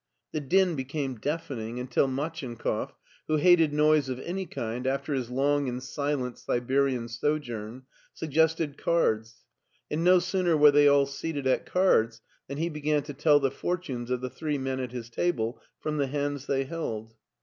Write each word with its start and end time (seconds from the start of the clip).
The 0.31 0.39
din 0.41 0.75
became 0.75 1.19
deafening 1.19 1.79
until 1.79 2.07
Machinkoff, 2.07 2.93
who 3.27 3.37
hated 3.37 3.71
noise 3.71 4.09
of 4.09 4.17
any 4.21 4.47
kind 4.47 4.87
after 4.87 5.13
his 5.13 5.29
long 5.29 5.69
and 5.69 5.83
silent 5.83 6.39
Siberian 6.39 7.07
sojourn, 7.07 7.83
suggested 8.11 8.79
cards, 8.79 9.43
and 9.91 10.03
no 10.03 10.17
sooner 10.17 10.57
were 10.57 10.71
they 10.71 10.87
all 10.87 11.05
seated 11.05 11.45
at 11.45 11.67
cards 11.67 12.19
than 12.47 12.57
he 12.57 12.67
began 12.67 13.03
to 13.03 13.13
tell 13.13 13.39
the 13.39 13.51
for 13.51 13.77
tunes 13.77 14.09
of 14.09 14.21
the 14.21 14.29
three 14.31 14.57
men 14.57 14.79
at 14.79 14.91
his 14.91 15.07
table 15.07 15.61
from 15.79 15.97
the 15.97 16.07
hands 16.07 16.47
they 16.47 16.63
held. 16.63 17.13